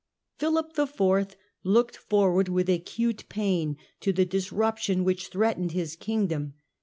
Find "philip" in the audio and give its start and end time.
0.39-0.71